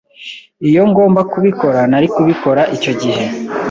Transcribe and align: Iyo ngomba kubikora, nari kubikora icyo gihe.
Iyo 0.67 0.81
ngomba 0.89 1.21
kubikora, 1.31 1.79
nari 1.91 2.07
kubikora 2.13 2.61
icyo 2.75 2.91
gihe. 3.01 3.23